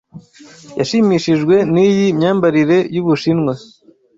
Yashimishijwe 0.79 1.55
niyi 1.71 2.05
myambarire 2.17 2.77
y'Ubushinwa. 2.93 3.53